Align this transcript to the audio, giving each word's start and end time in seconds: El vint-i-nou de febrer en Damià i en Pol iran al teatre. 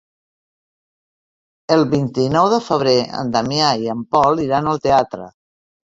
El 1.75 1.85
vint-i-nou 1.91 2.49
de 2.55 2.59
febrer 2.69 2.97
en 3.21 3.29
Damià 3.37 3.69
i 3.85 3.93
en 3.95 4.03
Pol 4.17 4.43
iran 4.47 4.71
al 4.73 4.83
teatre. 4.87 5.29